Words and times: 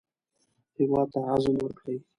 هېواد 0.77 1.07
ته 1.13 1.19
عزم 1.31 1.55
ورکړئ 1.61 1.97